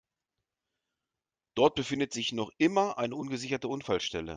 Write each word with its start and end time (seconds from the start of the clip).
Dort 1.53 1.75
befindet 1.75 2.11
sich 2.11 2.31
noch 2.31 2.51
immer 2.57 2.97
eine 2.97 3.15
ungesicherte 3.15 3.67
Unfallstelle. 3.67 4.29